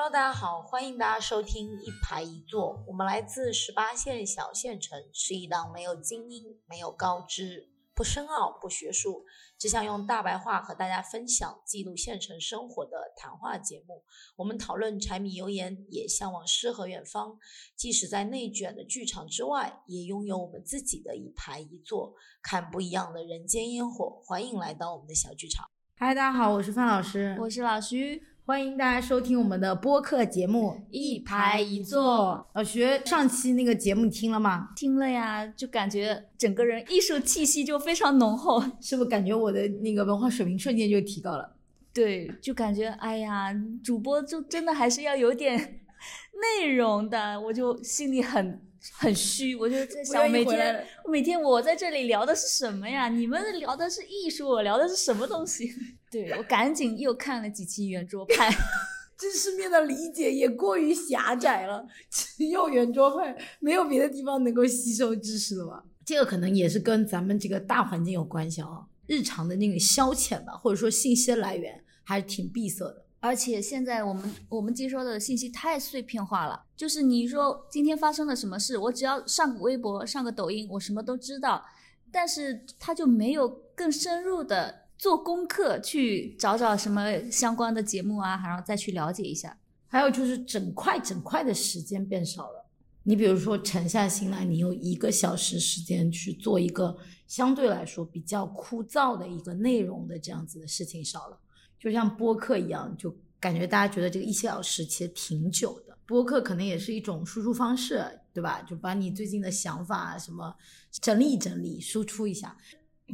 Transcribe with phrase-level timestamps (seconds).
[0.00, 2.84] Hello，大家好，欢迎大家收听一排一座。
[2.86, 9.24] 我们来自十八线小县城，是一档没有精英、没有高知、不深奥、不学术，
[9.58, 14.04] 只想用大白话和大家分享、记录县城生活的谈话节目。
[14.36, 17.36] 我们讨论柴米油盐，也向往诗和远方。
[17.74, 24.22] 即使在内卷的剧场之外，也拥有我们自己的一排一座，看不一样的人间烟火。
[24.24, 25.68] 欢迎来到我们的小剧场。
[25.96, 32.46] 嗨，大家好，我是范老师，我是老徐，欢迎大家收听我们的播客节目《一排一坐》。
[32.58, 34.70] 老徐，上期那个节目你听了吗？
[34.74, 41.56] 听了呀，就感觉整个人艺术气息就非常浓厚， 是不是感觉我的那个文化水平瞬间就提高了？
[41.92, 45.80] 对，就感觉哎呀，主播就真的还是要有点
[46.64, 48.62] 内容的，我就心里很
[48.92, 53.08] 很虚，我就在想每天每天我在这里聊的是什么呀？
[53.08, 55.72] 你们聊的是艺术，我聊的是什么东西？
[56.10, 58.50] 对我赶紧又看了几期圆桌派，
[59.18, 65.84] 知识面的理解也过于狭窄了，只有圆桌派，没有别的地方能够吸收知识了吧？
[66.04, 73.04] 这个可能也是跟咱们这个大环境有关系啊，日常的那个消遣吧，或者说信息的来源还是挺闭塞的。
[73.20, 81.64] 而且现在我们我们接收的信息太碎片化了，就是你说今天发生了什么事，我只要上个微博、上个抖音，我什么都知道，
[82.12, 89.58] 但是他就没有更深入的做功课，去找找什么相关的节目啊，然后再去了解一下。
[89.88, 92.66] 还有就是整块整块的时间变少了。
[93.02, 96.96] 你比如说沉下心来，你有一个小时时间去做一个
[97.26, 101.38] 相对来说比较枯燥的一个内容的这样子的事情少了。
[101.78, 105.96] 就像播客一样，就感觉大家觉得这个一小时其实挺久的。
[106.06, 108.62] 播客可能也是一种输出方式，对吧？
[108.62, 110.56] 就把你最近的想法什么
[110.90, 112.56] 整理整理，输出一下。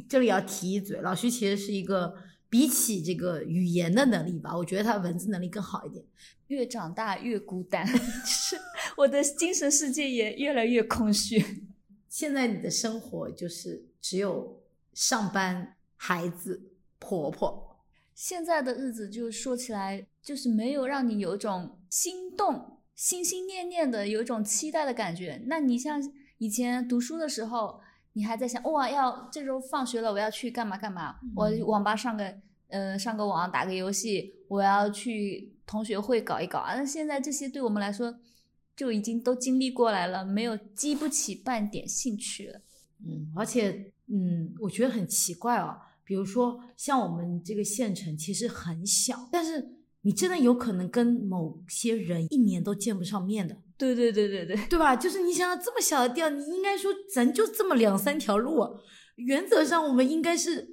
[0.07, 2.15] 这里要提一嘴，老徐其实是一个
[2.49, 6.03] 比起这个语言的能力吧，我觉得他文字能力更好一点。
[6.47, 7.85] 越长大越孤单，
[8.25, 8.57] 是
[8.97, 11.65] 我的精神世界也越来越空虚。
[12.07, 14.61] 现在你的生活就是只有
[14.93, 17.64] 上班、孩子、婆婆。
[18.15, 25.43] 现在的日子就说起来，就是没有让你有一种心动、心心念念的有一种期待的感觉。
[25.47, 26.01] 那你像
[26.37, 27.81] 以前读书的时候，
[28.13, 31.17] 你还在想哇，要这周放学了，我要去干嘛干嘛？
[31.35, 32.33] 我网吧上个
[32.69, 36.73] 呃上个网打个游戏，我要去同学会搞一搞啊。
[36.75, 38.17] 那现在这些对我们来说
[38.77, 42.61] 就已经都经历过来了，没有激不起半点兴趣了。
[43.05, 45.77] 嗯，而且嗯，我觉得很奇怪哦。
[46.05, 49.71] 比如说，像我们这个县城其实很小，但是
[50.01, 53.57] 你真的有可能跟某些人一年都见不上面的。
[53.77, 54.95] 对对对对对，对吧？
[54.95, 58.77] 就是你想想这么小的地儿，你应该说咱就这么两三条路，
[59.15, 60.69] 原则上我们应该是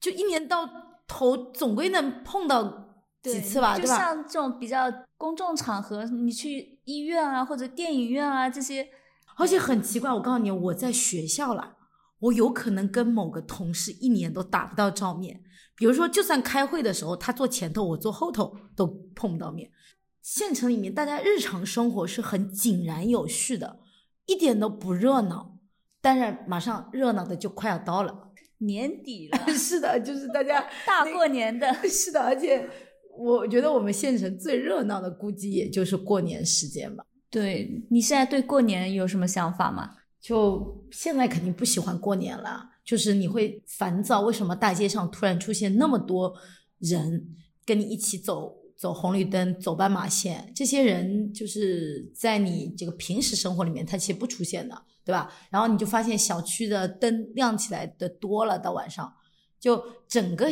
[0.00, 0.68] 就一年到
[1.06, 3.86] 头总归能碰到几次吧，对吧？
[3.86, 8.88] 就像这种比较公众场合，你去医院啊或者电影院啊这些，
[9.36, 11.76] 而且很奇怪，我告诉你，我在学校了。
[12.20, 15.42] 我有可能跟某个同事一年都打不到照面，
[15.76, 19.70] 比如说，就算开会的时候他坐前头，我坐后头都碰不到面。
[20.22, 23.80] 县城里面大家日常生活是很井然有序的，
[24.26, 25.58] 一点都不热闹。
[26.00, 29.38] 当然，马上热闹的就快要到了，年底了。
[29.52, 31.70] 是的，就是大家 大过年的。
[31.88, 32.66] 是的，而且
[33.18, 37.04] 我觉得我们县城最热闹的估计也就是过年时间吧。
[37.28, 39.96] 对你现在对过年有什么想法吗？
[40.24, 46.34] 就现在肯定不喜欢过年了，就是你会烦躁，为什么大街上突然出现那么多
[46.78, 47.28] 人
[47.66, 50.50] 跟你一起走走红绿灯、走斑马线？
[50.56, 55.30] 这些人就是在你这个平时生活里面，他其实不出现的，对吧？
[55.50, 59.12] 然后你就发现小区的灯亮起来的多了，到晚上
[59.60, 60.50] 就整个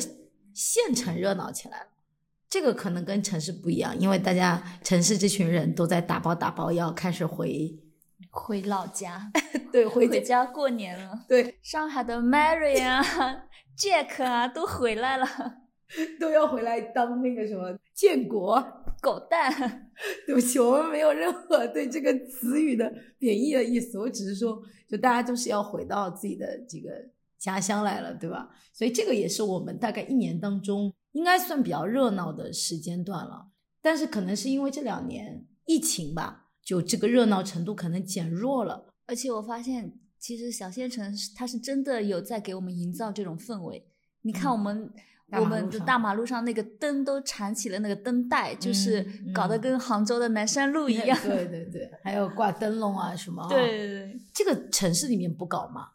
[0.52, 1.86] 县城热闹起来了。
[2.50, 7.74] 这个可能跟城市不一样，因为大家城市这群人都在打包打包，要开始回。
[8.34, 9.30] 回老家，
[9.70, 11.26] 对，回家过年了。
[11.28, 13.02] 对，上海的 Mary 啊
[13.76, 15.26] ，Jack 啊，都回来了，
[16.18, 18.58] 都要回来当那个什么建国
[19.02, 19.92] 狗蛋。
[20.26, 24.58] 对不起，我们没有任何对这个词语的贬义的意思，我只是说，
[24.88, 26.90] 就大家都是要回到自己的这个
[27.38, 28.48] 家乡来了，对吧？
[28.72, 33.48] 所以这个也是我们大概一年当中应该算比较热闹的时间段了。
[33.82, 36.41] 但是可能是因为这两年疫情吧。
[36.64, 43.84] 就这个热闹程度可能减弱了，而且我发现，其实小县城它是真的有在给我们营造这种氛围。
[44.22, 44.88] 你看我们
[45.32, 49.04] 我们的大马路上那个灯都缠起了那个灯带，就是
[49.34, 51.18] 搞得跟杭州的南山路 一样。
[51.22, 53.44] 对对对，还有挂灯笼啊什么。
[53.48, 55.88] 对对对，这个城市里面不搞吗？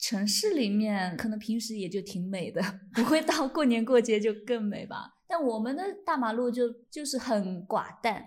[0.00, 2.62] 城市里面可能平时也就挺美的，
[2.94, 5.14] 不会到过年过节就更美吧。
[5.28, 8.24] 但我们的大马路就就是很寡淡。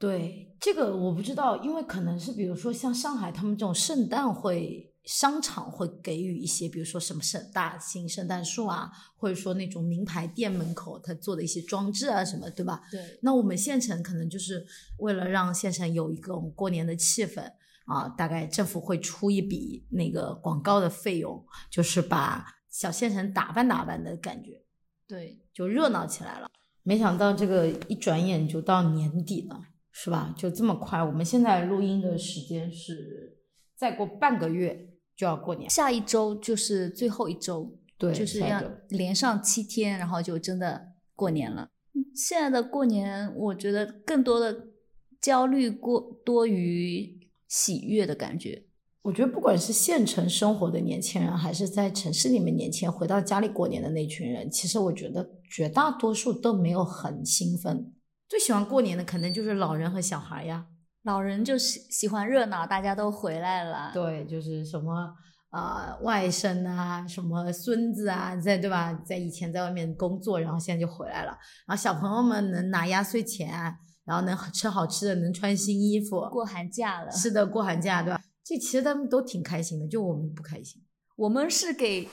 [0.00, 12.82] 对这个我不知道，因为可能是比如说像上海他们这种圣诞会商场会给予一些，比如说什么圣大型圣诞树啊，或者说那种名牌店门口他做的一些装置啊什么，对吧？
[12.90, 14.66] 对，那我们县城可能就是
[14.98, 17.42] 为了让县城有一个我们过年的气氛
[17.84, 24.62] 啊，大概政府会出一笔那个广告的费用，就是把小县城打扮打扮的感觉，
[25.06, 26.48] 对，就热闹起来了。
[26.82, 29.60] 没想到这个一转眼就到年底了，
[29.92, 30.34] 是吧？
[30.36, 31.02] 就这么快。
[31.02, 33.38] 我们现在录音的时间是
[33.76, 41.68] 再过半个月就要过年，下一周就是最后一周，对，就是要连上七天，然后就真的过年了。
[42.14, 44.68] 现在的过年，我觉得更多的
[45.20, 48.64] 焦虑过多于喜悦的感觉。
[49.02, 57.92] 我觉得不管是县城生活的年轻人，还是在城市里面年轻人回到家里过年的那群人，其实我觉得绝大多数都没有很兴奋。
[58.30, 60.64] 最喜欢过年的可能就是老人和小孩呀。
[61.02, 63.90] 老人就喜喜欢热闹，大家都回来了。
[63.92, 65.12] 对，就是什么
[65.48, 68.92] 啊、外甥啊，什么孙子啊，在对吧？
[69.04, 71.32] 在以前在外面工作，然后现在就回来了。
[71.66, 73.50] 然后小朋友们能拿压岁钱，
[74.04, 76.20] 然后能吃好吃的，能穿新衣服。
[76.30, 78.20] 过寒假了，是的，过寒假对吧？
[78.44, 80.80] 这其实他们都挺开心的，就我们不开心。
[81.16, 82.08] 我们是给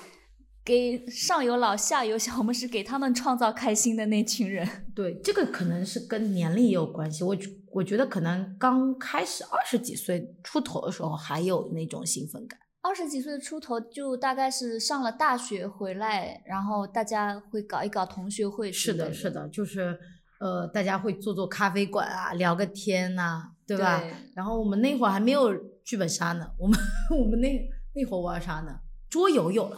[0.68, 4.68] 给上有老下有小，我们是给他们创造开心的那群人。
[4.94, 7.24] 对，这个可能是跟年龄也有关系。
[7.24, 12.60] 我觉我觉得可能刚开始二十几岁出头的时候还有那种兴奋感。
[12.82, 19.14] 二十几岁出头，就大概是上了大学回来，然后大家会搞一搞同学会之是的。
[19.14, 19.98] 是的，就是
[20.42, 24.02] 呃，大家会做做咖啡馆啊，聊个天呐、对吧？
[24.02, 25.56] 对然后我们那会儿还没有
[25.86, 26.78] 剧本杀呢，我们
[27.18, 27.58] 我们那
[27.96, 28.82] 那会儿玩啥呢？
[29.10, 29.78] 桌游有了，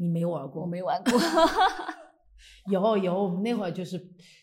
[0.00, 0.62] 你没玩过？
[0.62, 1.12] 我没玩过。
[2.70, 4.00] 有有，我们那会儿就是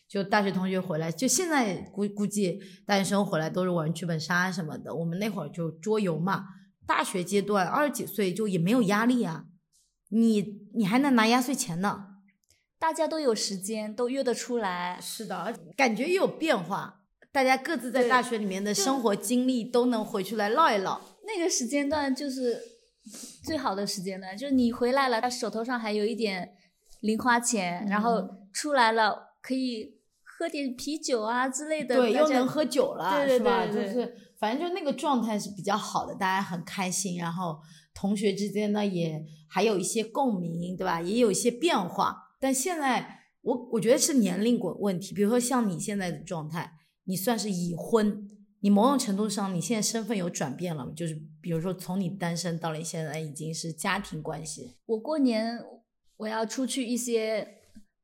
[0.08, 4.94] 就大学同学回来，就现在估估计大学生回来都是玩剧本杀什么的。
[4.94, 6.44] 我们那会儿就桌游嘛，
[6.86, 9.46] 大学阶段二十几岁就也没有压力啊，
[10.10, 12.04] 你你还能拿压岁钱呢。
[12.78, 15.00] 大家都有时间，都约得出来。
[15.02, 17.00] 是的，感觉也有变化，
[17.32, 21.00] 大家各自在大学里面的生活经历都能回去来唠一唠。
[21.26, 22.60] 那个时间段就是
[23.44, 26.52] 最好的时间段，就是你回来了，他手头上还有一点
[27.00, 33.66] 零花钱，然后嗯出来了可以喝点啤酒啊之类的，对，又能喝酒了，对对是吧？
[33.66, 37.58] 就是反正就那个状态是比较好的，大家很开心，然后
[37.94, 41.00] 同学之间呢也还有一些共鸣，对吧？
[41.00, 42.16] 也有一些变化。
[42.40, 46.72] 但现在我我觉得是年龄问问题，比如说像你现在的状态，
[47.04, 48.28] 你算是已婚，
[48.60, 55.58] 你某种程度上你现在身份有转变了，就是比如说从你单身到了现在已经是家庭关系，我过年
[56.16, 57.46] 我要出去一些，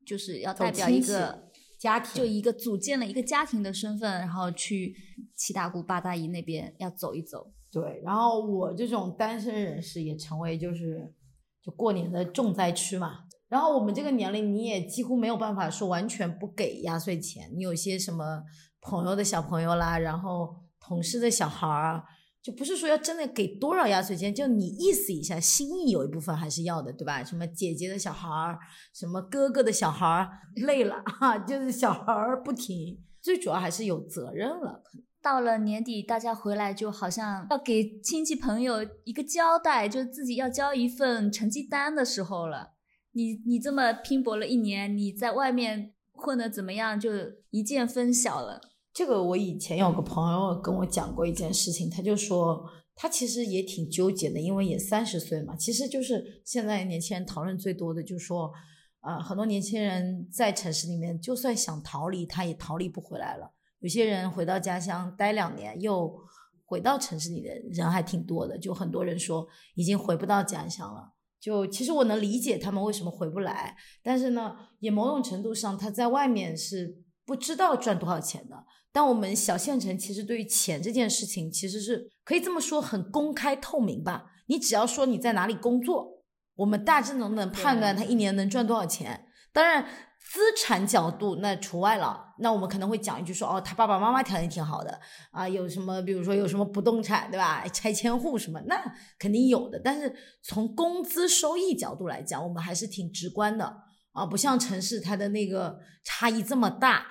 [0.06, 4.94] 就是要代表一个家庭就一个组建了一个家庭的身份，然后去
[5.34, 7.52] 七大姑八大姨那边要走一走。
[7.72, 11.12] 对，然后我这种单身人士也成为就是
[11.60, 13.24] 就过年的重灾区嘛。
[13.48, 17.50] 然后我们这个年龄，你也几乎没有办法说完全不给压岁钱。
[17.54, 18.42] 你有些什么
[18.80, 22.02] 朋友的小朋友啦，然后同事的小孩儿，
[22.42, 27.22] 就不是说要真的给多少压岁钱，就你意思一下，心意有一部分还是要的，对吧？
[27.22, 28.58] 什么姐姐的小孩儿，
[28.92, 33.02] 什么哥哥的小孩儿，累了哈，就是小孩儿不停。
[33.22, 34.82] 最主要还是有责任了，
[35.22, 42.73] 到了年底，大家回来就好像要给亲戚朋友一个交代，就自己要交一份成绩单的时候了。
[43.14, 47.10] 你你这么拼搏了一年，你在外面混的怎么样，就
[47.50, 48.60] 一见分晓了。
[48.92, 55.56] 这个我以前有个朋友跟我讲过一件事情，他就说他其实也挺纠结的，因为也三十岁嘛。
[55.56, 58.52] 其实就是现在年轻人讨论最多的，就是说，
[59.00, 63.52] 呃，很多年轻人在城市里面，就算想逃离，他也逃离不回来了。
[63.80, 66.16] 有些人回到家乡待两年，又
[66.64, 71.13] 回到城市里的人还挺多的，就很多人说已经回不到家乡了。
[71.44, 76.96] 就其实我能理解他们为什么回不来，但是呢，也某种程度上他在外面是
[77.26, 78.64] 不知道赚多少钱的。
[78.90, 84.24] 但我们小县城其实对于钱这件事情，其实是可以这么说很公开透明吧。
[84.46, 86.22] 你只要说你在哪里工作，
[86.54, 89.26] 我们大致能能判断他一年能赚多少钱。
[89.52, 89.86] 当然，
[90.24, 92.34] 资产角度那除外了。
[92.38, 94.98] 那我们可能会讲一句说，哦，他爸爸妈妈条件挺好的
[95.30, 97.62] 啊，有什么，比如说有什么不动产，对吧？
[97.72, 98.82] 拆迁户什么，那
[99.18, 99.78] 肯定有的。
[99.78, 100.12] 但是
[100.42, 103.76] 从工资收益角度来讲，我们还是挺直观的
[104.12, 107.06] 啊，不像城市它的那个差异这么大。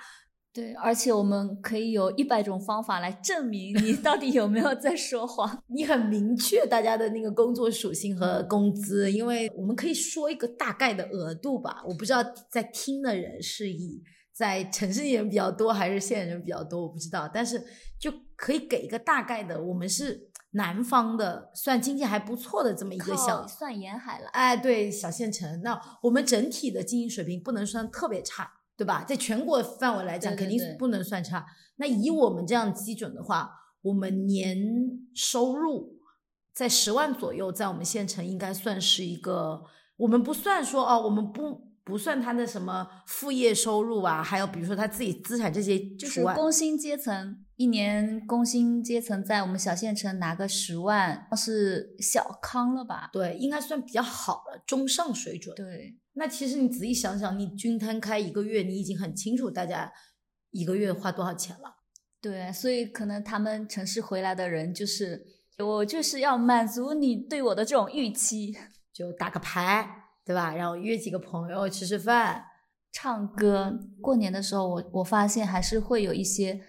[0.54, 5.64] 对，而且我们可以有一百种方法来证明你 到底有没有在说谎。
[5.66, 11.82] 你很明确大家的那个工作属性和工资，因为我们可以说一个大概的额度吧。
[11.84, 14.00] 我不知道在听的人是以
[14.32, 17.60] 在城市人比较多还是县人比较多，我不知道，但是
[17.98, 24.28] 就可以给一个大概的，我们是南方的，算经济还不错的这么一个小，算沿海了。
[24.28, 25.62] 哎，对，小县城。
[25.62, 29.04] 那我们整体的经济水平不能算特别差，对吧？
[29.04, 31.44] 在全国范围来讲，对对对肯定是不能算差。
[31.76, 33.50] 那以我们这样基准的话，
[33.82, 34.56] 我们年
[35.14, 35.98] 收入
[36.52, 39.62] 在十万左右，在我们县城应该算是一个，
[39.96, 46.22] 我们不算说哦，我们不不算他的什么副业收入啊，还有比如说他自己资产这些就是。
[46.34, 53.10] 工薪阶层，一年工薪阶层在我们小县城拿个十万是小康了吧？
[53.12, 55.54] 对，应该算比较好了，中上水准。
[55.54, 59.92] 对，那其实你仔细想想，你均摊开一个月，你已经很清楚大家
[60.50, 61.76] 一个月花多少钱了。
[62.20, 65.26] 对，所以可能他们城市回来的人就是
[65.58, 68.56] 我就是要满足你对我的这种预期，
[68.92, 69.86] 就打个牌，
[70.24, 70.54] 对吧？
[70.54, 72.44] 然后约几个朋友吃吃饭。
[72.92, 73.78] 唱歌。
[74.00, 76.60] 过年的时候，我我发现还是会有一些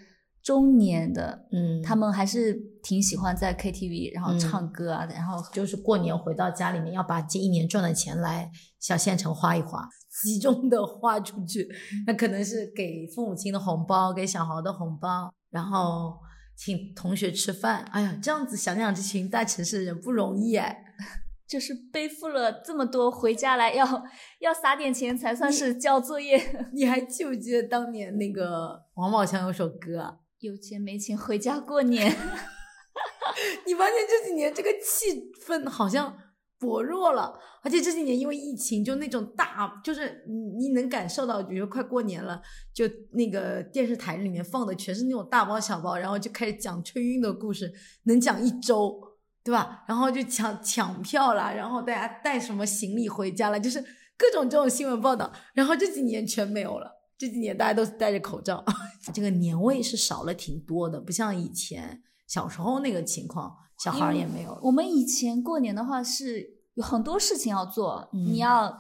[0.46, 9.90] 中年的，嗯他们还是挺喜欢在 KTV 然后嗯唱歌啊，然后就是过年回到家里面，要把这一年赚的钱来小县城花一花，
[10.22, 11.68] 集中的花出去。
[12.06, 16.16] 那可能是给父母亲的红包，给小孩的红包，然后
[16.56, 17.80] 请同学吃饭。
[17.92, 20.84] 哎呀，这样子想想，这群大城市的人不容易哎。
[21.50, 23.86] 就是背负了这么多，回家来要
[24.42, 26.40] 要撒点钱才算是交作业。
[26.74, 30.18] 你还记不记得当年那个王宝强有首歌啊？
[30.46, 32.08] 有钱没钱回家过年，
[33.66, 36.16] 你发现这几年这个气氛好像
[36.60, 42.42] 薄弱了，而且这几年因为疫情，就那种大，就是你你能感受到，比如快过年了，
[42.74, 47.74] 就那个电视台里面放的全是那种大包小包，然后就开始讲春运的故事，
[48.04, 49.00] 能讲一周，
[49.44, 49.84] 对吧？
[49.88, 53.84] 然后就抢抢票啦，然后大家带什么行李回家了，就是
[54.18, 56.95] 各种这种新闻报道，然后这几年全没有了。
[57.18, 58.64] 这几年大家都是戴着口罩，
[59.14, 64.60] 这个年味是少了挺多的，不像以前小时候那个情况，小孩儿也没有。
[64.64, 68.26] 我们以前过年的话是有很多事情要做，嗯。
[68.26, 68.78] 你要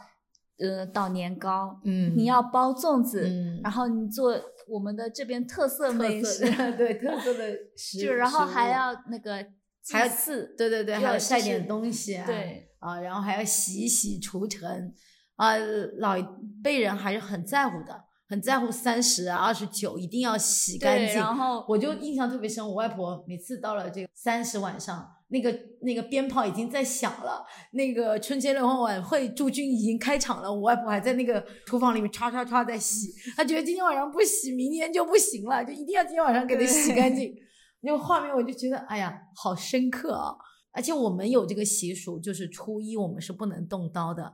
[0.57, 2.13] 呃捣年糕，嗯。
[2.17, 3.61] 你要包粽子，嗯。
[3.63, 4.33] 然后你做
[4.67, 6.41] 我们的这边特色美食，
[6.75, 9.45] 对 特色的食，就然后还要那个
[9.89, 14.93] 还要刺，对对对，还要晒点东西啊，对啊，然后还要洗一洗除尘。
[15.35, 15.53] 啊，
[15.97, 16.25] 老一
[16.63, 21.15] 辈人还是很在乎的，很在乎三十啊、二十九一定要洗干，净。
[21.15, 37.33] 然后我就印象特别深，我外婆每次到了这个三十晚上，那个那个鞭炮已经在响了，那个春节联欢晚会驻军已经开场了，我外婆还在那个厨房里面唰唰唰在洗， 她觉得今天晚上不洗，明天就不行了，就一定要今天晚上给它洗干净。
[37.81, 40.33] 那个画面我就觉得，哎呀，好深刻啊！
[40.71, 44.33] 而且我们有这个习俗，就是初一我们是不能动刀的，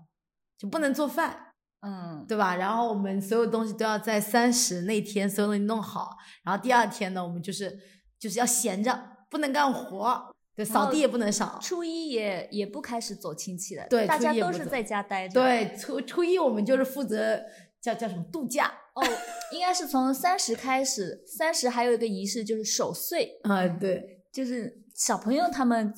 [0.58, 1.51] 就不能做饭。
[1.82, 2.56] 嗯，对吧？
[2.56, 6.12] 然后我们所有东西都要在三十那天所有东西弄好，
[6.44, 7.76] 然后第二天呢，我们就是
[8.20, 11.58] 就是要闲着，不能干活，对，扫地也不能扫。
[11.60, 17.42] 初一也也不开始走亲戚了，对大家都是在家待着，对，初初一我们就是负责
[17.82, 19.04] 叫叫什么度假，哦，
[19.52, 25.92] 应该是从三十开始，三十还有一个仪式就是守岁，啊、对，就是小朋友他们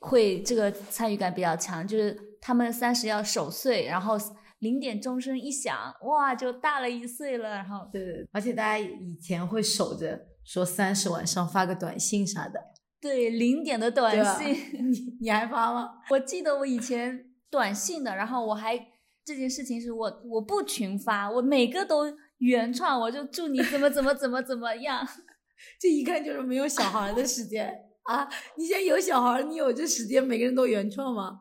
[0.00, 4.16] 会这个参与感比较强，就是他们三十要守岁，然后
[4.58, 12.60] 零点钟声一响，哇，就大了一岁了，然后对对，而且大家以前会守着说三十晚上发个短信啥的，
[13.00, 14.12] 对零点的短？
[14.36, 14.54] 信，
[14.90, 15.90] 你你还发吗？
[16.10, 18.76] 我记得我以前短信的，然后我还
[19.24, 25.06] 这件事情是我我不群发，我每个都原创，我就祝你怎么怎么怎么怎么样。
[25.80, 27.68] 这一看就是没有小孩的时间
[28.04, 28.28] 啊！
[28.56, 31.40] 你现在有小孩，你有这时间，每个人都原创吗？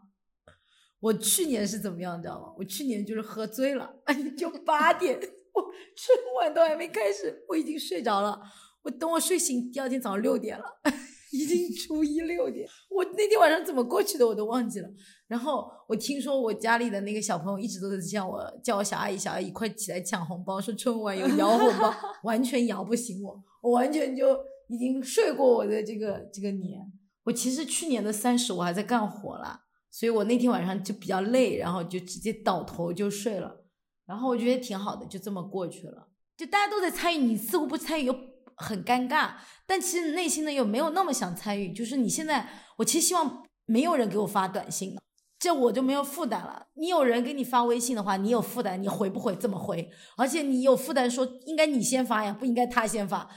[1.00, 2.54] 我去年是怎么样，你知道吗？
[2.58, 3.94] 我去年就是喝醉了，
[4.38, 5.16] 就八点，
[5.54, 5.62] 我
[5.96, 8.42] 春晚都还没开始，我已经睡着了。
[8.84, 10.66] 我等我睡醒，第二天早上六点了，
[11.34, 12.68] 已经初一六点。
[12.90, 14.90] 我那天晚上怎么过去的，我都忘记了。
[15.28, 24.40] 然后我听说我家里的那个小朋友一直都在叫我叫我小阿姨，小阿姨快起来抢红包，说春晚有摇红包，完全摇不醒我，我完全就
[24.70, 26.80] 已经睡过我的这个这个年。
[27.26, 29.64] 我其实去年的三十我还在干活了，
[29.98, 33.66] 所以我那天晚上就比较累，然后就直接倒头就睡了。
[34.06, 36.08] 然后我觉得挺好的，就这么过去了。
[36.38, 38.16] 就大家都在参与，你似乎不参与又
[38.58, 39.32] 很尴尬，
[39.66, 41.74] 但其实内心呢又没有那么想参与。
[41.74, 44.96] 就是你现在，我其实希望没有人给我发短信。
[45.40, 46.68] 这我就没有负担了。
[46.76, 49.36] 你有人给你发微信的话，你有负担，你回不回？
[49.36, 49.90] 怎么回？
[50.16, 53.28] 而且你有负担，说应该你先发呀，不应该他先发。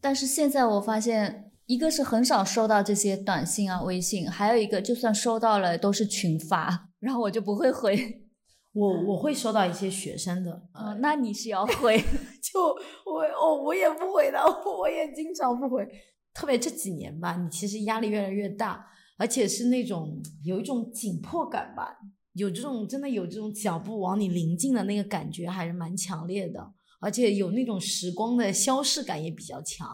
[0.00, 7.96] 但是现在我发现，一个是很少收到这些短信啊、微信，还有一个就算收到了都是群发，然后我就不会回。
[8.74, 11.96] 我我会收到一些学生的，哦，那你是要回，
[12.42, 12.60] 就
[13.06, 14.40] 我哦，我也不回的，
[14.80, 15.88] 我也经常不回。
[16.34, 18.84] 特别这几年吧，你其实压力越来越大，
[19.16, 21.98] 而且是那种有一种紧迫感吧，
[22.32, 29.88] 有这种真的有这种脚步往你临近的那个感觉，还是蛮强烈的，而且有那种时光的消逝感也比较强。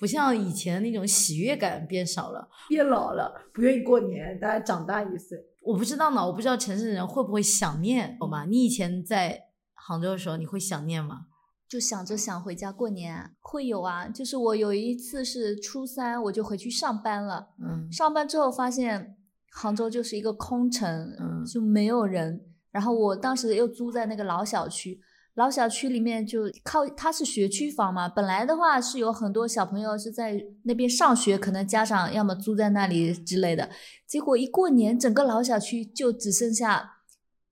[0.00, 5.38] 不像以前那种喜悦感变少了，变老了，不愿意过年，大家长大一岁。
[5.60, 8.46] 我不知道呢，我不知道城市人会不会想念，好吗？
[8.46, 9.38] 你以前在
[9.74, 11.26] 杭州的时候，你会想念吗？
[11.68, 14.08] 就想着想回家过年，会有啊。
[14.08, 17.50] 就是我有一次是初三，我就回去上班了。
[17.62, 19.18] 嗯，上班之后发现
[19.52, 22.46] 杭州就是一个空城，嗯就没有人。
[22.70, 24.98] 然后我当时又租在那个老小区。
[25.34, 33.70] 老小区里面就靠它是学区房嘛，本来的话是有很多小朋友是在那边上学，可能家长要么租在那里之类的。
[34.06, 36.98] 结果一过年，整个老小区就只剩下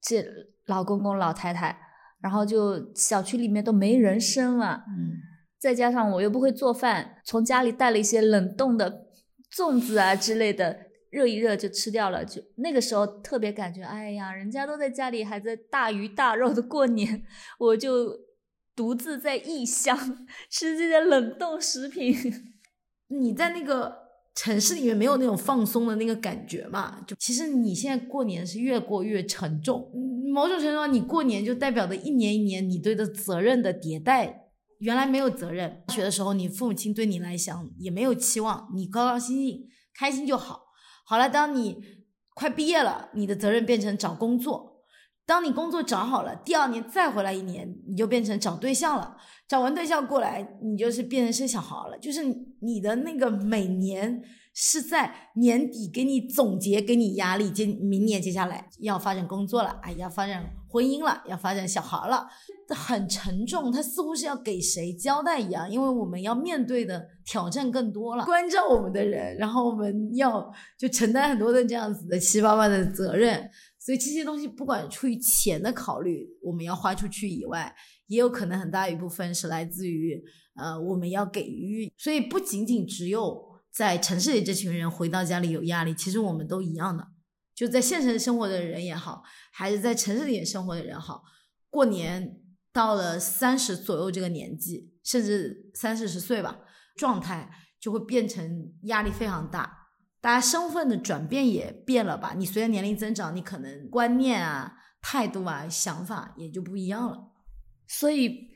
[0.02, 0.24] 这
[0.66, 1.78] 老公公老太太，
[2.20, 4.84] 然后就小区里面都没人声了。
[4.88, 5.12] 嗯，
[5.58, 9.06] 再加上我又不会做饭，从家里带了一些冷冻的
[9.54, 10.87] 粽子啊之类的。
[11.10, 17.24] 热一热就吃掉了，就那个时候特别感觉，哎呀，人家都在家里还在大鱼大肉的过年，
[17.58, 18.14] 我就
[18.76, 19.96] 独自在异乡
[20.50, 22.16] 吃这些冷冻食品。
[23.08, 23.96] 你在那个
[24.34, 27.00] 城市里面没有那种放松的那个感觉嘛？
[27.06, 29.90] 就其实你现在过年是越过越沉重，
[30.32, 34.44] 某种程度上，你过年就代表着一年一年你对的责任的迭代。
[34.80, 40.67] 原来没有责任，学的时候你父母亲对你来讲也没有期望，你高高兴兴开心就好。
[41.08, 41.82] 好了，当你
[42.34, 44.84] 快毕业了，你的责任变成找工作。
[45.24, 49.16] 当你工作找好了，第二年再回来一年，你就变成找对象了。
[49.48, 51.98] 找完对象过来，你就是变成生小孩了。
[51.98, 52.22] 就是
[52.60, 54.22] 你的那个每年
[54.52, 57.50] 是在年底给你总结，给你压力。
[57.50, 62.28] 接明年接下来要发展工作了，哎，要发展婚姻了，要发展小孩了。
[62.70, 77.74] 很沉重，他似乎是要给谁交代一样，因为我们要面对的挑战更多了，关照我们的人，然后我们要就承担很多的这样子的七八万的责任，所以这些东西不管出于钱的考虑，我们要花出去以外，
[78.08, 80.22] 也有可能很大一部分是来自于
[80.54, 83.42] 呃我们要给予，所以不仅仅只有
[83.72, 87.06] 在城市里这群人回到家里有压力，其实我们都一样的，
[87.58, 91.22] 就在县城生活的人也好，还是在城市里生活的人好，
[91.68, 92.40] 过年。
[92.70, 96.60] 到了三十左右这个年纪，甚至三四十岁吧，
[96.94, 99.88] 状态就会变成压力非常大。
[100.20, 102.34] 大家身份的转变也变了吧？
[102.36, 107.32] 你随着年龄增长，你可能观念啊、态度啊、想法也就不一样了。
[107.88, 108.50] 所以，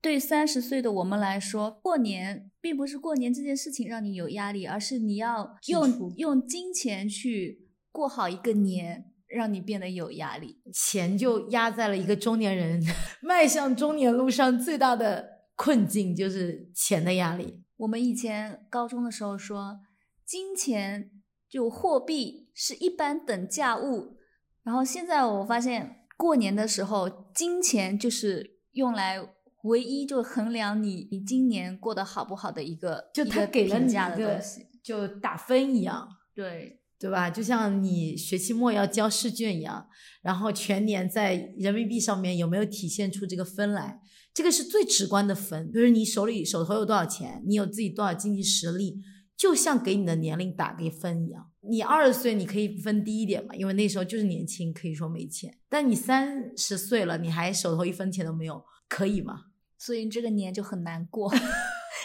[0.00, 7.63] 对三十岁的我们来说，过年并不是过年这件事情让你有压力，而是你要用用金钱去
[7.94, 9.12] 过好一个年。
[9.26, 12.80] 让你变得有压力，钱就压在了一个中年人
[13.20, 17.64] 迈向中年路上最大的困境，就是钱的压力。
[17.78, 19.80] 我们以前高中的时候说，
[20.24, 21.10] 金钱
[21.48, 24.18] 就货币是一般等价物，
[24.62, 29.18] 然后现在我发现过年的时候，金钱就是用来
[29.64, 34.40] 唯一就衡量你你今年过得好不好的一个，就他给了你一个
[34.80, 36.82] 就打分一样，对。
[37.04, 37.28] 对吧？
[37.28, 39.86] 就像你学期末要交试卷一样，
[40.22, 44.00] 然后全年在人民币上面有没有体现出这个分来？
[44.32, 49.02] 这个是最直观的分，就是你手里手头有多少钱，你有自己多少经济实力，
[49.36, 51.50] 就像给你的年龄打个分一样。
[51.60, 55.58] 你二十岁你可以分低一点嘛，因为那时候就是年轻，可以说没钱。
[55.68, 59.42] 但你三十岁了，你还手头一分钱都没有，可以吗？
[59.76, 61.30] 所以这个年就很难过。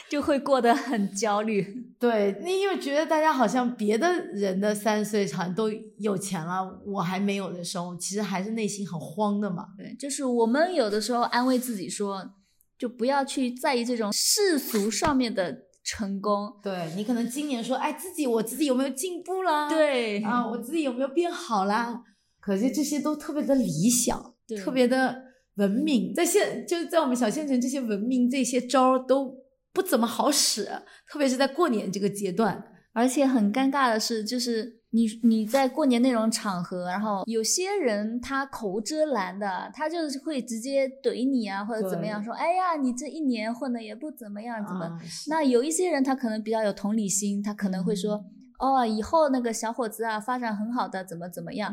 [0.09, 1.63] 就会过得很焦虑，
[1.99, 5.69] 对，你又觉得大家好像别的人的三十岁好像都
[5.99, 9.67] 有钱了，我还没有的时候，其实还是内心很慌的嘛。
[9.77, 12.31] 对，就是我们有的时候安慰自己说，
[12.77, 16.53] 就不要去在意这种世俗上面的成功。
[16.63, 19.69] 对你可能今年说，哎，自己我自己有没有进步啦？
[19.69, 22.01] 对啊，我自己有没有变好啦？
[22.39, 25.21] 可是这些都特别的理想，特别的
[25.57, 29.38] 文明，在现就是在我们小县城，这些文明这些招都。
[29.73, 30.65] 不怎么好使，
[31.09, 44.99] 特别是在过年这个阶段，而且很尴尬的是，就是你你在过年那种场合，然后有些人他口无遮拦的，他就是会直接怼你啊，或者怎么样，说哎呀，你这一年混的也不怎么样，怎么？
[45.27, 48.25] 那有一些人他可能比较有同理心，他可能会说，
[48.59, 51.71] 哦，以后那个小伙子啊，发展很好的，怎么怎么样？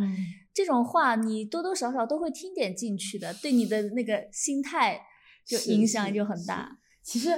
[0.53, 5.01] 这种话你多多少少都会听点进去的，对你的那个心态
[5.47, 6.77] 就影响就很大。
[7.03, 7.31] 其实。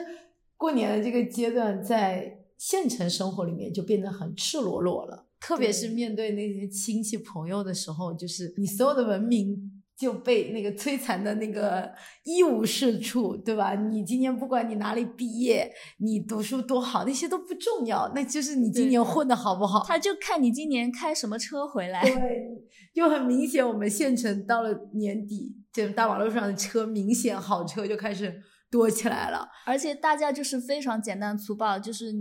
[0.59, 9.57] 过年的这个阶段，在县城生活里面就变得很赤裸裸了，特别是面对那些亲戚朋友的时候，就是你所有的文明
[9.97, 11.89] 就被那个摧残的那个
[12.25, 13.77] 一无是处，对吧？
[13.77, 19.85] 你今年不管你哪里毕业，你读书多好，那些都不重要，那就是你今年混的好不好。
[19.87, 22.03] 他就看你今年开什么车回来。
[22.03, 22.19] 对，
[22.93, 32.13] 就很明显，我们县城到了年底，这大马路上的车明显好车就开始多起来了，而且大家就是非常简单粗暴，就是。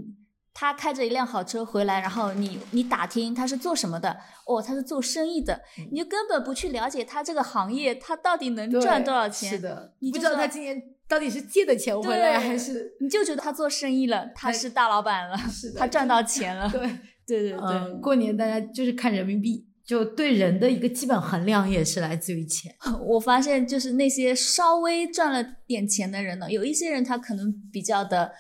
[0.60, 9.52] 他开着一辆好车回来，然后你你打听他是做什么的，哦，他是做生意的，你就根本不去了解他这个行业，他到底能赚多少钱？
[9.52, 12.98] 是的，你不知道他今年到底是借的钱回来还是？
[13.00, 16.68] 你就觉得他做生意了，他是大老板了，是他赚到钱了。
[16.74, 16.90] 对
[17.28, 22.76] 对对对，过年大家就是看人民币，就对人的一个基本衡量也是来自于钱。
[23.08, 28.32] 我发现就是那些稍微赚了点钱的人呢，有一些人他可能比较的。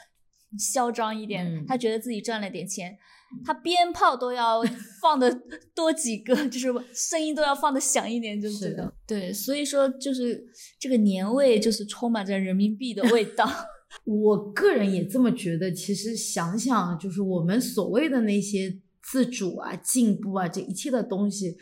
[0.57, 2.97] 嚣张一点，他觉得自己赚了点钱，
[3.45, 4.63] 他鞭炮都要
[5.01, 5.41] 放的
[5.75, 8.91] 多几个， 就是声音都要放的响一点，就是的。
[9.05, 10.41] 对，所以说就是
[10.79, 13.45] 这个年味就是充满着人民币的味道。
[14.05, 15.69] 我个人也这么觉得。
[15.69, 21.57] 其实想想，就是我们所谓的那些自主啊、进步啊，这一切的东西，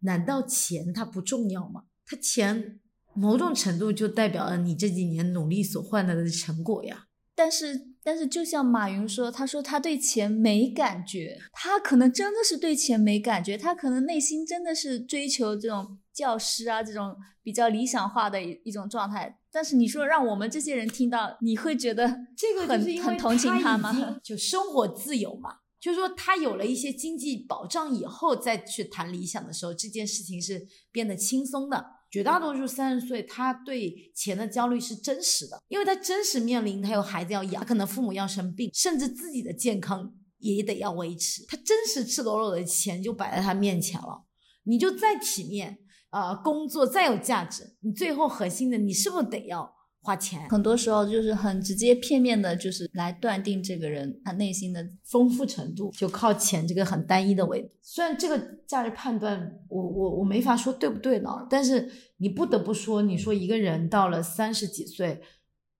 [0.00, 1.84] 难道钱它不重要吗？
[2.04, 2.80] 它钱
[3.14, 7.06] 某种程度就代表了你这几年努力所换来的成果呀。
[7.34, 7.90] 但是。
[8.02, 19.38] 但是，就像马云说，他说他对钱没感觉，他可能真的是对钱没感觉，他可能内心真的是追求这种教师啊这种比较理想化的一一种状态。
[19.52, 24.18] 但是你说让我们这些人听到，你会觉得这个很很同情他吗？
[24.24, 31.84] 就生活自由嘛，就是说他有了一些经济保障以后，再去谈理想的时候，这件事情是变得轻松的。
[32.10, 41.46] 绝大多数三十岁，他对钱的焦虑是真实的，因为他真实面临他有孩子要养，可能父母要生病，甚至自己的健康也得要维持。
[41.46, 44.24] 他真实赤裸裸的钱就摆在他面前了，
[44.64, 45.78] 你就再体面
[46.10, 49.72] 啊，工作再有价值，你最后核心的你是不是得要？
[50.02, 57.68] 花钱很多时候就是很直接片面的，就是来断定这个人他内心的丰富程度，就靠钱这个很单一的维度。
[57.82, 61.86] 虽然这个价值判断，我我我没法说对不对呢，但是
[62.16, 65.20] 你不得不说，你说一个人到了三十几岁，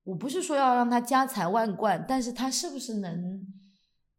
[0.05, 3.41] 我不是说要让他家财万贯，但是他是不是能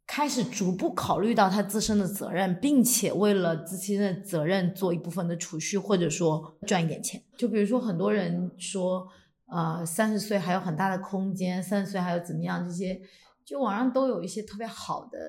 [0.07, 7.21] 开始逐步考虑到他自身的责任，并且为了自身的责任做一部分的储蓄，或者说赚一点钱？
[7.37, 9.07] 就比如说很多人说。
[9.51, 12.65] 呃，三十岁还有很大的空间，三十岁还有怎么样？
[12.65, 13.01] 这些
[13.43, 15.19] 就网上都有一些特别好的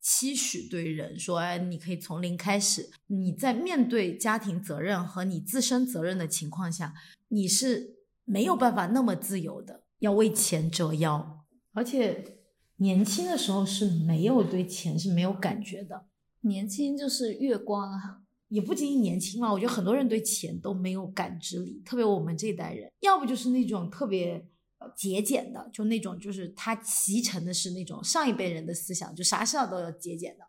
[0.00, 2.88] 期许，对人说，哎，你可以从零开始。
[3.08, 6.94] 你在面对家庭责任和你自身责任的情况下，
[7.26, 11.44] 你是没有办法那么自由的，要为钱折腰。
[11.72, 12.38] 而且
[12.76, 16.06] 年轻的时候是没有对钱是没有感觉的，
[16.42, 18.21] 年轻就是月光啊。
[18.52, 24.46] 也不仅仅年轻嘛，我觉得很多人对钱都没有感知力，特别我们这一代人，要不就是那种特别
[24.94, 30.44] 节俭的，就那种就是他集成的是那种上一辈人的思想，就啥事都要节俭的；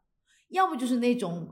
[0.50, 1.50] 要不就是那种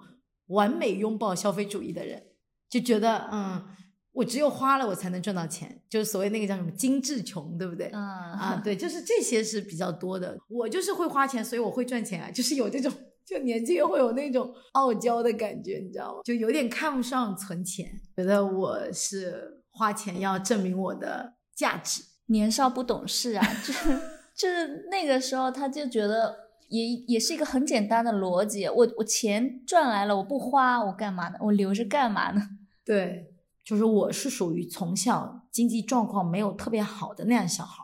[0.48, 2.22] 完美拥抱消费主义的人，
[2.70, 3.64] 就觉得嗯，
[4.12, 7.88] 我只有花了我才能赚到钱，就是所谓那个叫什么精致穷，对不对？
[7.94, 10.38] 嗯啊，对，就是这些是比较多的。
[10.50, 12.92] 我就是会花钱，所以我会赚钱啊，就是有这种。
[13.26, 16.22] 就年轻会有那种傲娇的感觉，你知道吗？
[16.24, 22.04] 就有点看不上存钱，觉得我是花钱要证明我的价值。
[22.28, 24.00] 年少不懂事啊，就是
[24.36, 26.36] 就是那个时候，他就觉得
[26.70, 28.68] 也也是一个很简单的逻辑。
[28.68, 31.38] 我我钱赚来了，我不花，我干嘛呢？
[31.42, 32.42] 我留着干嘛呢？
[32.84, 37.84] 对，就是我是属于从小经济状况没有特别好的那样小孩，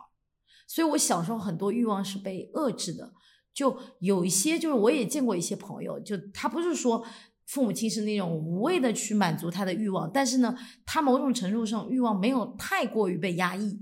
[0.66, 3.12] 所以我小时候很多欲望是被遏制的。
[3.58, 7.04] 就有一些，就是我也见过一些朋友，就他不是说
[7.44, 13.80] 父母亲是那种无谓的去满足他的欲望，但是呢，他某种程度上欲望没有太过于被压抑，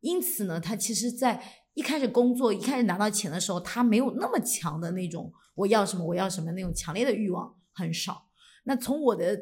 [0.00, 1.38] 因此呢，他其实在
[1.74, 8.28] 一开始工作、一开始拿到钱的时候，他没有那么强的那种我要什么我要什么那种强烈的欲望很少。
[8.64, 9.38] 那从我的。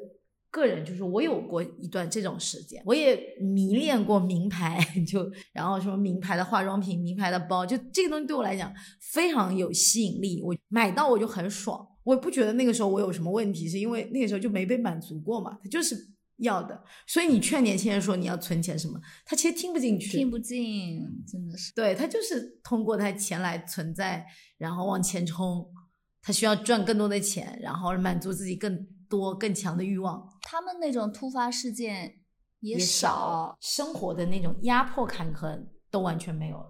[0.51, 8.73] 个人就是我有过一段这种时间，我也迷恋过名牌， 就然后什么名牌的化妆品、名牌的包，就这个东西对我来讲
[9.13, 15.95] 非常有吸引力，我买到我就很爽，我也不觉得那个时候我有什么问题，是因为那个时候就没被满足过嘛，他就是
[16.39, 24.25] 要的，所以你劝年轻人说你要存钱什么，他其实听不进去，听不进，真的是，对他就是通过他钱来存在，
[24.57, 25.71] 然后往前冲，
[26.23, 28.87] 他需要赚更多的钱，然后满足自己更。
[29.09, 32.17] 多更强的欲望，他们那种突发事件
[32.61, 36.65] 也少，生活的那种压迫坎坷都完全没有。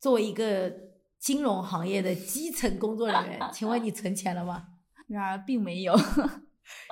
[0.00, 0.72] 作为一个
[1.18, 4.64] 金融行业的基层工作人员，请问你存钱了吗？
[5.08, 5.94] 然而并没有。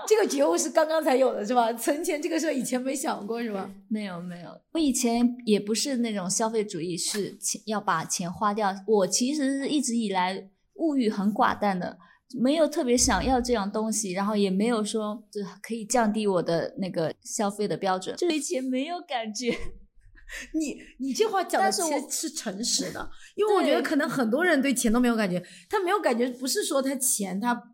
[0.07, 1.73] 这个觉悟是刚刚才有的，是吧？
[1.73, 3.71] 存钱这个事儿以前没想过，是吧？
[3.89, 8.71] 没有没有，我以前也不是那种消费主义，是钱要把钱花掉。
[8.87, 11.99] 我其实是一直以来物欲很寡淡的，
[12.41, 19.57] 没有特别想要这样东西，然后也没有说这可以降低我的那个消费的标准，对钱没有感觉。
[20.55, 27.71] 你你这话讲的其实是诚实的，因为我觉得可能很多人对钱都没有感觉，他没有感觉不是说他钱他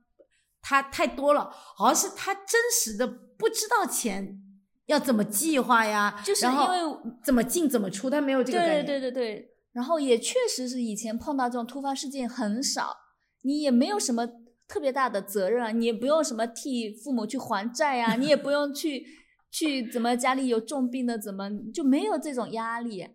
[0.60, 4.42] 他太多了，而是他真实的不知道钱
[4.86, 8.82] 要怎么计划呀，就是因为怎么进怎么出，他没有这个概对。
[8.82, 12.96] 对对对对，然后也确实是以前碰到这种突发事件很少，
[13.42, 14.26] 你也没有什么
[14.68, 19.04] 特别大的责任啊，你也不用什么替父母去还债啊，你也不用去
[19.50, 23.08] 去怎么家里有重病的怎么就没有这种压力。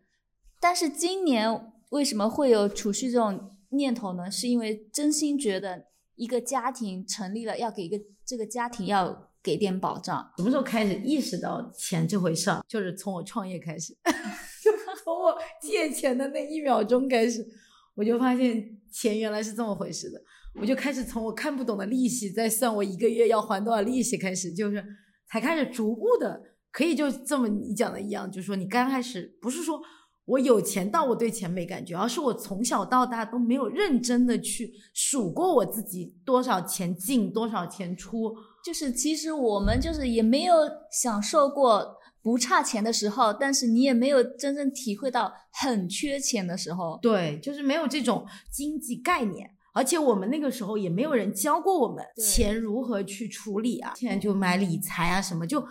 [0.60, 4.32] 但是今年为什么会有储蓄这种念头呢？
[4.32, 5.86] 是因为真心觉得
[6.16, 10.32] 一个家庭成立了，要给一个这个家庭要给点保障。
[10.38, 12.63] 什么时候开始意识到钱这回事儿？
[12.68, 13.94] 就是从我创业开始，
[14.63, 14.72] 就
[15.04, 17.46] 从我借钱的那一秒钟开始，
[17.94, 20.20] 我就发现钱原来是这么回事的。
[20.60, 24.84] 我就开始从我看不懂的利息，再算我一个月要还多少利息开始，就是
[25.28, 29.82] 才开始逐步的，可以就这么你讲的一样，就是说你刚开始不是说
[30.26, 40.56] 我有钱到我对钱没感觉，而是我从小到大都没有认真的去数过我自己多少钱进多少钱出，就是其实我们就是也没有
[40.92, 46.98] 享受过不差钱的时候，但是你也没有真正体会到很缺钱的时候。
[47.02, 53.94] 对，就是没有这种经济概念，而且我们那个时候也没有人教过我们钱如何去处理啊。
[53.96, 55.66] 现在就买理财啊什么，就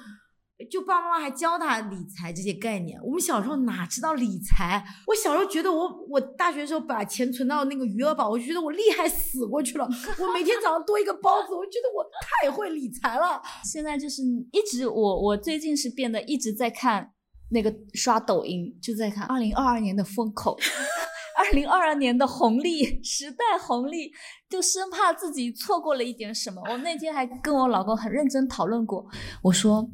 [0.70, 3.00] 就爸爸妈妈还教他理财这些概念。
[3.02, 4.84] 我们小时候哪知道理财？
[5.06, 9.84] 我小时候觉得我我大学的时候把钱存到那个余额宝，我就觉得我厉害死过去了。
[9.84, 13.42] 我每天早上多一个包子，我觉得我太会理财了。
[13.64, 17.12] 现在就是一直我我最近是变得一直在看
[17.50, 20.56] 那个刷抖音，就在看二零二二年的风口。
[21.42, 24.12] 二零二二年的红利，时代红利，
[24.48, 26.62] 就生怕自己错过了一点什么。
[26.70, 29.04] 我那天还跟我老公很认真讨论过，
[29.42, 29.90] 我说，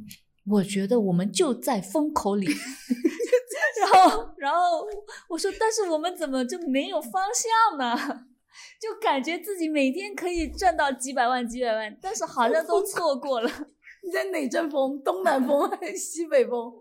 [0.50, 2.46] 我觉得我们就在风口里，
[3.80, 4.86] 然后，然后
[5.30, 8.26] 我说，但是我们怎么就没有方向呢？
[8.78, 13.50] 就感觉自己每天可以赚到几百万、几百万，但是好像都错过了。
[14.04, 15.02] 你在哪阵风？
[15.02, 16.72] 东南风还是西北风？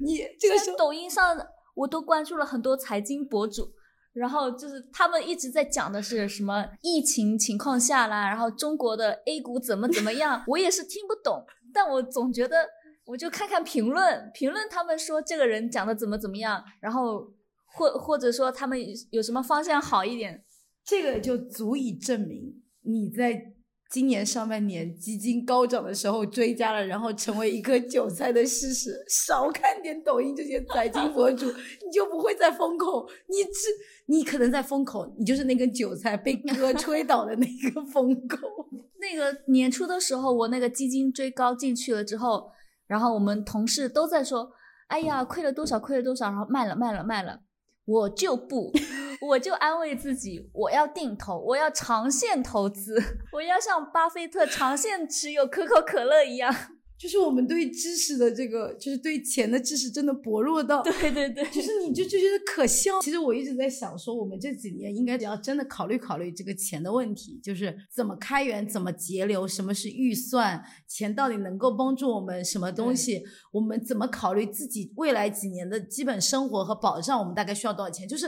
[0.00, 1.36] 你这个时候抖音上，
[1.74, 3.72] 我都关注了很多财经博主，
[4.16, 12.66] 然后就是他们一直在讲的是什么疫情情况下啦，然后中国的 A 股怎么怎么样，我也是听不懂，但我总觉得
[13.04, 17.32] 我就看看评论，评论他们说这个人讲的怎么怎么样，然后
[17.66, 18.78] 或或者说他们
[19.10, 20.44] 有什么方向好一点，
[20.84, 23.52] 这个就足以证明你在
[23.90, 29.04] 今年上半年基金高涨的时候追加了，然后成为一颗韭菜的事实。
[29.08, 33.08] 少看点抖音这些财经博主，你就不会在风口。
[33.28, 33.68] 你只
[34.06, 38.38] 你可能在风口，你就是那根韭菜被 割吹倒的那个风口。
[38.98, 42.50] 那个年初的时候，我那个基金追高进去了之后，
[42.86, 44.50] 然后我们同事都在说
[44.88, 47.40] ：“哎呀，亏了多少，亏了多少，然后卖了，卖了，卖了。”
[47.86, 48.72] 我就不，
[49.20, 52.96] 我就安慰自己，我要定投，我要长线投资，
[53.32, 56.54] 我要像巴菲特长线持有可口可乐一样。
[56.98, 62.98] 就是我们对知识的这个，就是对钱的知识真的薄弱到，对对对，就是你就就觉得可笑。
[63.02, 78.08] 其实我一直在想说，我们这几年应该要真的考虑考虑这个钱的问题，就是怎么开源，怎么节流，什么是预算，钱到底能够帮助我们什么东西，我们怎么考虑自己未来几年的基本生活和保障，我们大概需要多少钱？
[78.08, 78.26] 就是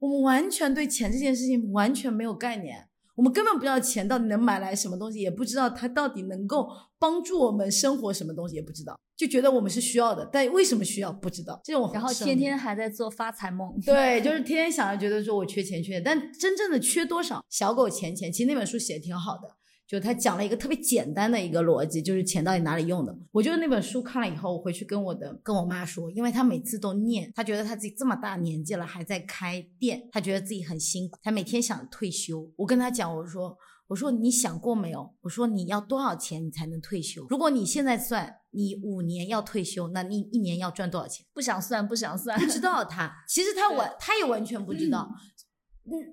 [0.00, 2.88] 我们完全对钱这件事情完全没有概念。
[3.16, 6.66] 我们根本不知道钱到底能买来什么东西，也不知道它到底能够
[6.98, 11.60] 帮助我们生活什么东西，也不知道，就觉得我们是需要的，但为什么需要不知道。
[11.62, 13.78] 这种然后天天还在做发财梦。
[13.84, 17.44] 对，就是天天想着觉得说我缺钱缺钱，但真正的缺多少？
[17.50, 19.54] 小狗钱钱，其实那本书写的挺好的，
[19.90, 23.12] 就他讲了一个特别简单的一个逻辑，就是钱到底哪里用的。
[23.32, 32.48] 我就是那本书看了以后，我回去跟我的跟我妈说，因为她每次都念，她觉得她自己这么大年纪了还在开店，她觉得自己很辛苦，她每天想退休。
[32.54, 33.58] 我跟她讲，我说。
[33.88, 35.12] 我说你想过没有？
[35.20, 37.26] 我说你要多少钱你才能退休？
[37.28, 41.26] 如果你现在算你五年要退休，那你一年要赚多少钱？
[41.34, 42.38] 不想算，不想算。
[42.38, 45.18] 不知道他， 其实他完他也完全不知道，嗯，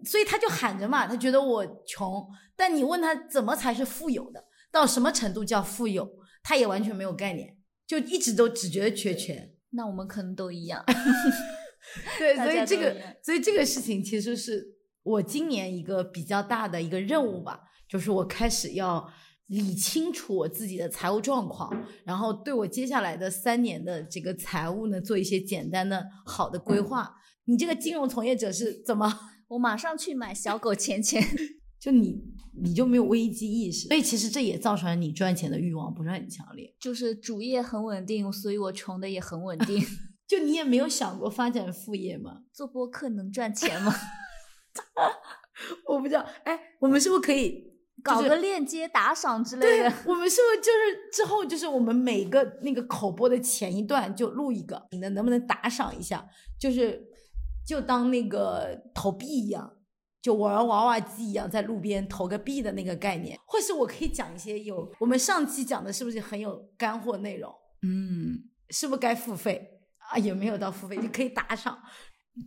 [0.04, 6.10] 所以他就喊着嘛，他觉得我穷，但你问他怎么才是富有的，到什么程度叫富有，
[6.42, 9.54] 他也完全没有概念，就一直都只觉得缺钱。
[9.72, 10.84] 那我们可能都一样。
[12.18, 19.08] 对，所以这个所以这个事情其实是我今年一个比较大的一个任务吧，就是我开始要
[19.48, 21.72] 理清楚我自己的财务状况，
[22.04, 27.16] 然后对我接下来的三年的这个财务呢做一些简单的好的规划。
[27.46, 29.20] 你这个金融从业者是怎么？
[29.50, 31.24] 我马上去买小狗钱钱。
[31.80, 32.20] 就你
[32.64, 36.76] 你就没有危机意识，所以其实这也造成了你赚钱的欲望不是很强烈。
[36.80, 39.82] 就是主业很稳定，所以我穷的也很稳定。
[40.28, 42.42] 就你也没有想过发展副业吗？
[42.52, 43.94] 做播客能赚钱吗？
[45.86, 46.26] 我不知道。
[46.44, 47.64] 哎，我们是不是可以
[48.04, 49.94] 搞个链接打赏之类的？
[50.08, 56.28] 我们是不是就是之后就是我们每个那个口播的前一段就录一个，你能能不能打赏一下？
[56.60, 57.08] 就是
[57.68, 59.74] 就当那个投币一样。
[60.20, 67.54] 就玩娃娃机一样，在路边投个币的那个概念，或是我可以讲一些有我们上期讲的，是不是很有干货内容？
[67.84, 68.36] 嗯，
[68.72, 70.18] 是不是该付费啊？
[70.18, 71.78] 也没有到付费就可以打赏。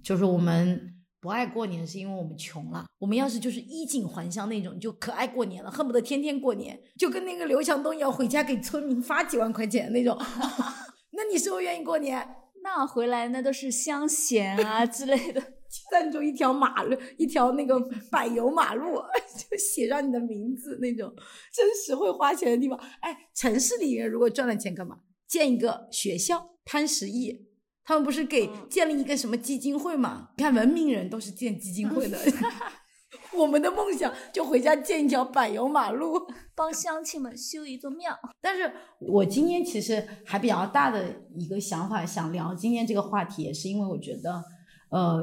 [0.04, 0.78] 就是我们
[1.20, 2.84] 不爱过年，是因为我们穷了。
[2.98, 10.18] 我们要是就是衣锦还乡那种，就可爱过年了，恨不得天天过年，就跟那个刘强东一样，回家给村民发几万块钱那种。
[11.16, 12.28] 那你是不是愿意过年？
[12.62, 15.42] 那回来那都是香咸啊 之类的。
[15.88, 17.78] 赞助一条马路，一条那个
[18.10, 18.96] 柏油马路，
[19.38, 21.14] 就写上你的名字那种，
[21.54, 22.76] 真实会花钱的地方。
[23.00, 24.98] 哎，城市里面如果赚了钱干嘛？
[25.28, 27.46] 建一个学校，潘石屹
[27.84, 30.30] 他们不是给建立一个什么基金会吗？
[30.38, 32.18] 你看文明人都是建基金会的，
[33.36, 36.18] 我们的梦想就回家建一条柏油马路，
[36.54, 38.18] 帮乡亲们修一座庙。
[38.40, 44.42] 但是我今天其实还比较大的一个想法，想聊今天这个话题，也是因为我觉得。
[44.92, 45.22] 呃，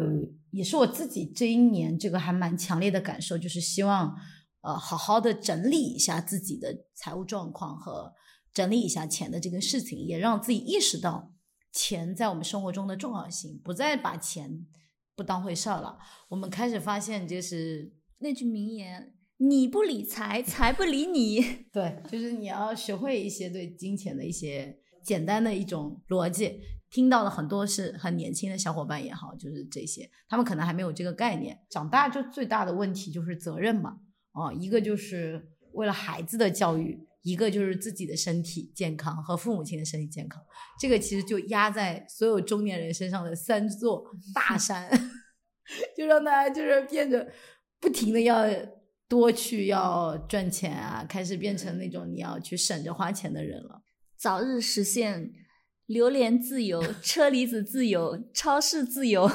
[0.52, 4.16] 也是我自己这一年这个还蛮强烈的感受，就是希望
[4.62, 8.14] 呃好好的整理一下自己的财务状况和
[8.54, 11.34] 整理一下钱的这个事情，也让自己意识到
[11.74, 14.66] 钱在我们生活中的重要性，不再把钱
[15.18, 15.98] 不当回事儿了。
[16.30, 21.42] 我们开始发现，就是那句名言：“你不理财，财不理你。
[21.74, 26.62] ”对，就是你要学会一些对金钱的一些简单的一种逻辑。
[26.90, 31.60] 听到的很多是很年轻的小伙伴也好，就是这些，他们可能还没有这个概念。
[31.70, 33.98] 长大就最大的问题就是责任嘛，
[34.34, 40.42] 哦，一个就是为了孩子的教育，一个就是自己的身体健康和父母亲的身体健康。
[40.80, 44.90] 这个其实就压在所有中年人身上的三座大山，
[45.98, 47.32] 就让大家就是变得
[47.80, 48.46] 不停的要
[49.10, 53.84] 多去要赚钱啊，开始变成那种你要去省着花钱的人了，
[54.18, 55.32] 早日实现。
[55.88, 59.26] 榴莲自由，车厘子自由，超市自由。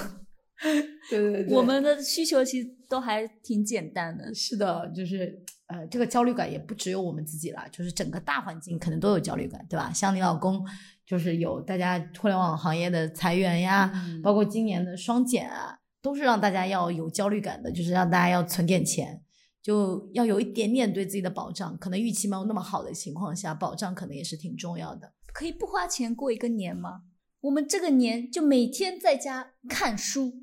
[1.08, 4.34] 对对对， 我们的需求其实都还挺简单的。
[4.34, 9.90] 是的，就是呃，这个焦虑感也不只有我们自己了，就是整个大环境可能都有焦虑感，对吧？
[9.90, 10.62] 像你老公，
[11.06, 13.90] 就是有大家互联网行业的裁员呀，
[14.22, 19.22] 包括今年的双减啊，都是让大家要有焦虑感的，就是让大家要存点钱，
[19.62, 21.78] 就要有一点点对自己的保障。
[21.78, 25.14] 可能预期没有那么好的情况下，保障可能也是挺重要的。
[25.32, 27.04] 可以不花钱过一个年吗？
[27.40, 30.34] 我们这个年就每天在家看书、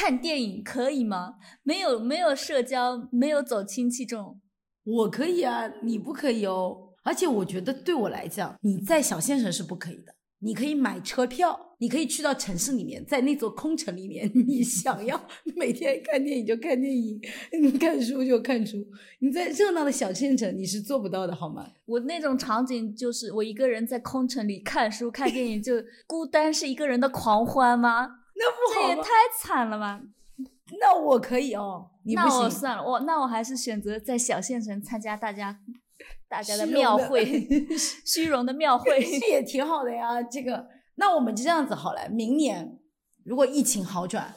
[0.00, 1.34] 看电影，可以吗？
[1.62, 4.40] 没有没有社交，没有走亲戚这种，
[4.82, 6.94] 我可以啊，你不可以哦。
[7.02, 10.14] 而且我觉得对我来讲，你在小县城是不可以的。
[10.38, 15.22] 你可以买车票，你可以去到城市里面，在那座空城里面，你想要
[15.54, 17.20] 每天看电影就看电影，
[17.60, 18.78] 你看书就看书。
[19.18, 21.68] 你在热闹的小县城，你是做不到的，好吗？
[21.84, 25.74] 我那种场景就是我一个人在空城里看书看电影，就
[26.06, 28.19] 孤单是一个人的狂欢吗？
[28.40, 30.00] 那不好，这也太惨了吧！
[30.80, 35.60] 那我可以哦，那我算了，我那我还是选择在小县城参加大家。
[36.28, 37.26] 大家的庙会，
[38.06, 40.22] 虚荣的庙会，这也挺好的呀。
[40.22, 42.08] 这个，那我们就这样子好了。
[42.08, 42.78] 明年
[43.24, 44.32] 如果疫情好转，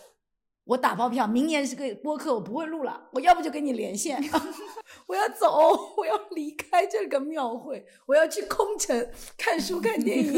[0.66, 3.10] 我打包票，明年这个播客我不会录了。
[3.14, 4.20] 我要不就跟你连线，
[5.06, 10.34] 我要走，我要离开这个庙会，我要去空城看书看电影。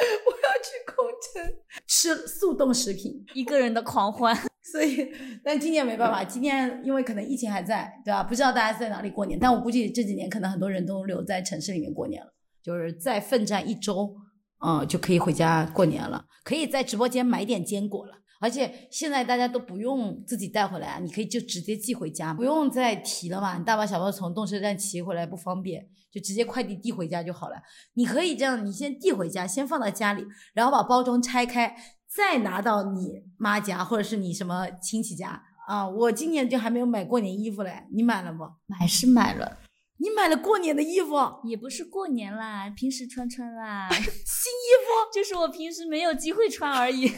[0.26, 1.54] 我要去空城
[1.86, 4.36] 吃速冻食品，一个人的狂欢。
[4.70, 5.10] 所以，
[5.42, 8.22] 但今年没办法，今年因为可能疫情还在，对吧？
[8.22, 14.14] 不知道大家在哪里过年，但我估计这几年可能很多人都留在城市里面过年了，就是再奋战一周，
[14.62, 18.12] 嗯，就可以回家过年了，可以在直播间买点坚果了。
[18.40, 23.58] 而且现在大家都不用自己带回来啊，你可以就直接寄回家，不用再提了嘛。
[23.58, 27.56] 你大包小包从动车站骑回来不方便，就直接快递递回家就好了。
[27.94, 30.24] 你可以这样，你先递回家，先放到家里，
[30.54, 31.74] 然后把包装拆开。
[32.10, 35.86] 再拿到你妈家或者是你什么亲戚家啊？
[35.86, 38.44] 我今年就还没有买过年衣服嘞，你买了不？
[38.66, 39.58] 买是买了，
[39.98, 41.14] 你买了过年的衣服？
[41.44, 43.88] 也不是过年啦，平时穿穿啦。
[43.92, 47.12] 新衣服就是我平时没有机会穿而已。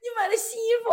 [0.00, 0.90] 你买了新衣服？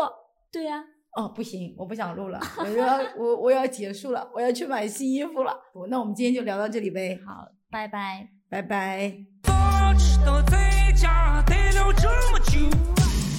[0.51, 0.83] 对呀。
[1.15, 5.57] 哦，不行，我不想录了，我要我我要结束了，我要去买新衣服了。
[5.89, 9.15] 那我们今天就聊到这里呗，好，拜拜，拜拜。
[9.43, 9.53] 早
[9.97, 12.59] 知道在家待了这么久，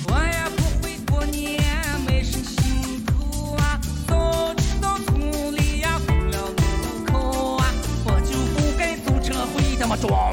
[0.08, 1.60] 我也不会过年
[2.06, 3.78] 卖身辛苦啊。
[4.08, 5.20] 早知道村
[5.54, 7.68] 里呀封了路口啊，
[8.06, 10.32] 我就不该走这回他妈装